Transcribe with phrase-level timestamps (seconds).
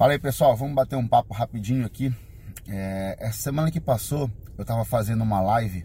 [0.00, 2.10] Fala aí pessoal, vamos bater um papo rapidinho aqui.
[2.66, 5.84] É, essa semana que passou, eu estava fazendo uma live.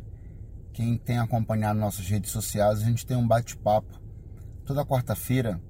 [0.72, 4.00] Quem tem acompanhado nossas redes sociais, a gente tem um bate-papo
[4.66, 5.62] toda quarta-feira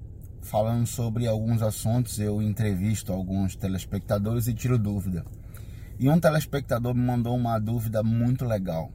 [0.42, 2.20] falando sobre alguns assuntos.
[2.20, 5.26] Eu entrevisto alguns telespectadores e tiro dúvida.
[5.98, 8.92] E um telespectador me mandou uma dúvida muito legal.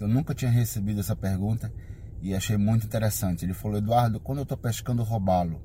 [0.00, 1.72] Eu nunca tinha recebido essa pergunta
[2.20, 3.44] e achei muito interessante.
[3.44, 5.62] Ele falou: Eduardo, quando eu estou pescando robalo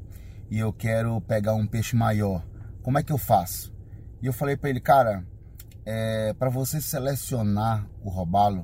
[0.48, 2.46] e eu quero pegar um peixe maior
[2.86, 3.74] como é que eu faço?
[4.22, 5.26] E eu falei para ele, cara,
[5.84, 8.64] é, para você selecionar o robalo,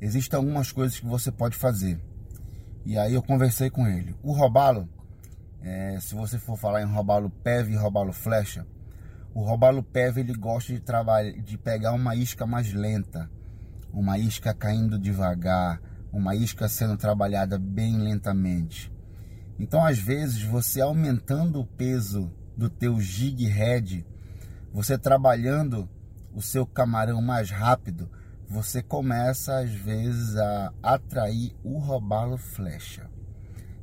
[0.00, 2.00] existem algumas coisas que você pode fazer.
[2.86, 4.14] E aí eu conversei com ele.
[4.22, 4.88] O robalo,
[5.60, 8.64] é, se você for falar em robalo PEV e robalo flecha,
[9.34, 13.28] o robalo PEV ele gosta de trabalhar, de pegar uma isca mais lenta,
[13.92, 18.92] uma isca caindo devagar, uma isca sendo trabalhada bem lentamente.
[19.58, 24.06] Então, às vezes, você aumentando o peso do teu jig head,
[24.72, 25.88] você trabalhando
[26.34, 28.10] o seu camarão mais rápido,
[28.48, 33.10] você começa às vezes a atrair o robalo flecha.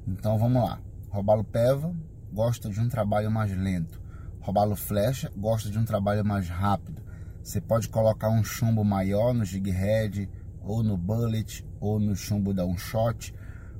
[0.08, 0.80] Então vamos lá.
[1.10, 1.94] Robalo peva
[2.32, 4.00] gosta de um trabalho mais lento.
[4.40, 7.02] Robalo flecha gosta de um trabalho mais rápido.
[7.44, 10.30] Você pode colocar um chumbo maior no jig head,
[10.62, 13.34] ou no bullet, ou no chumbo da um shot,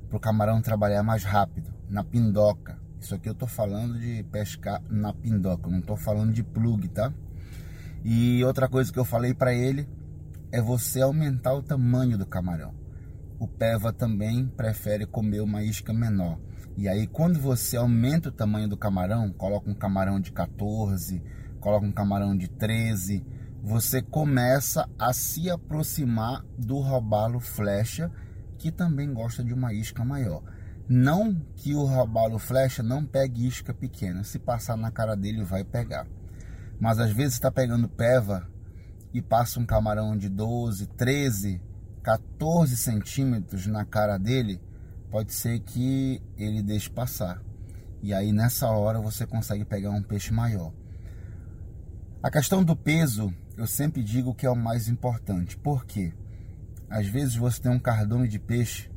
[0.08, 1.72] para o camarão trabalhar mais rápido.
[1.88, 6.42] Na pindoca, isso aqui eu tô falando de pescar na pindoca, não tô falando de
[6.42, 7.12] plug, tá?
[8.04, 9.88] E outra coisa que eu falei para ele
[10.52, 12.74] é você aumentar o tamanho do camarão.
[13.38, 16.38] O peva também prefere comer uma isca menor.
[16.76, 21.22] E aí quando você aumenta o tamanho do camarão, coloca um camarão de 14,
[21.58, 23.24] coloca um camarão de 13,
[23.62, 28.10] você começa a se aproximar do robalo flecha,
[28.58, 30.42] que também gosta de uma isca maior.
[30.92, 34.24] Não que o robalo flecha não pegue isca pequena.
[34.24, 36.04] Se passar na cara dele, vai pegar.
[36.80, 38.50] Mas às vezes está pegando peva
[39.14, 41.62] e passa um camarão de 12, 13,
[42.02, 44.60] 14 centímetros na cara dele,
[45.12, 47.40] pode ser que ele deixe passar.
[48.02, 50.72] E aí nessa hora você consegue pegar um peixe maior.
[52.20, 55.56] A questão do peso, eu sempre digo que é o mais importante.
[55.56, 56.12] Por quê?
[56.88, 58.90] Às vezes você tem um cardume de peixe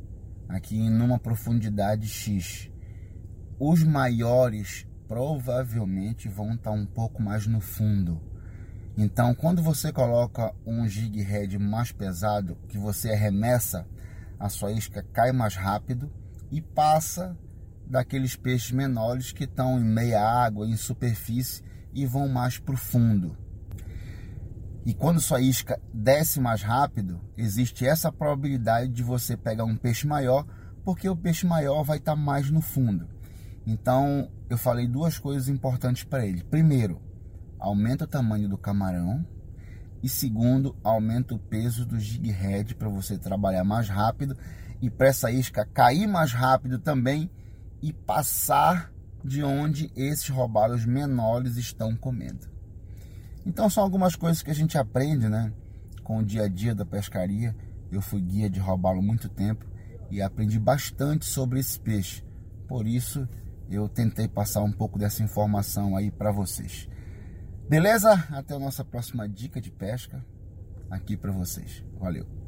[0.48, 2.70] aqui em uma profundidade X.
[3.58, 8.20] Os maiores provavelmente vão estar um pouco mais no fundo.
[8.96, 13.86] Então, quando você coloca um jig head mais pesado, que você arremessa,
[14.38, 16.12] a sua isca cai mais rápido
[16.50, 17.36] e passa
[17.86, 21.62] daqueles peixes menores que estão em meia água, em superfície
[21.92, 23.36] e vão mais para o fundo.
[24.84, 30.06] E quando sua isca desce mais rápido, existe essa probabilidade de você pegar um peixe
[30.06, 30.46] maior,
[30.84, 33.08] porque o peixe maior vai estar mais no fundo.
[33.66, 36.44] Então, eu falei duas coisas importantes para ele.
[36.44, 37.00] Primeiro,
[37.58, 39.24] aumenta o tamanho do camarão.
[40.02, 44.36] E segundo, aumenta o peso do jig head para você trabalhar mais rápido
[44.82, 47.30] e para essa isca cair mais rápido também
[47.80, 48.92] e passar
[49.24, 52.53] de onde esses robalos menores estão comendo.
[53.46, 55.52] Então são algumas coisas que a gente aprende, né?
[56.02, 57.54] Com o dia a dia da pescaria.
[57.90, 59.64] Eu fui guia de robalo muito tempo
[60.10, 62.24] e aprendi bastante sobre esse peixe.
[62.66, 63.28] Por isso
[63.70, 66.88] eu tentei passar um pouco dessa informação aí para vocês.
[67.68, 68.12] Beleza?
[68.30, 70.24] Até a nossa próxima dica de pesca
[70.90, 71.84] aqui para vocês.
[71.98, 72.43] Valeu.